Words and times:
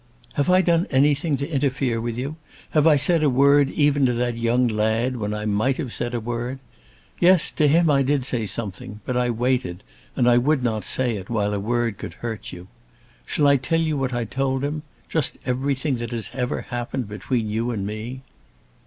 "Have 0.33 0.49
I 0.49 0.63
done 0.63 0.87
anything 0.89 1.37
to 1.37 1.47
interfere 1.47 2.01
with 2.01 2.17
you? 2.17 2.35
Have 2.71 2.87
I 2.87 2.95
said 2.95 3.21
a 3.21 3.29
word 3.29 3.69
even 3.69 4.03
to 4.07 4.13
that 4.13 4.35
young 4.35 4.67
lad, 4.67 5.17
when 5.17 5.31
I 5.31 5.45
might 5.45 5.77
have 5.77 5.93
said 5.93 6.15
a 6.15 6.19
word? 6.19 6.57
Yes; 7.19 7.51
to 7.51 7.67
him 7.67 7.87
I 7.87 8.01
did 8.01 8.25
say 8.25 8.47
something; 8.47 8.99
but 9.05 9.15
I 9.15 9.29
waited, 9.29 9.83
and 10.15 10.25
would 10.43 10.63
not 10.63 10.85
say 10.85 11.17
it, 11.17 11.29
while 11.29 11.53
a 11.53 11.59
word 11.59 11.99
could 11.99 12.13
hurt 12.13 12.51
you. 12.51 12.67
Shall 13.27 13.45
I 13.45 13.57
tell 13.57 13.79
you 13.79 13.95
what 13.95 14.11
I 14.11 14.25
told 14.25 14.63
him? 14.63 14.81
Just 15.07 15.37
everything 15.45 15.97
that 15.97 16.09
has 16.13 16.31
ever 16.33 16.61
happened 16.61 17.07
between 17.07 17.47
you 17.47 17.69
and 17.69 17.85
me." 17.85 18.23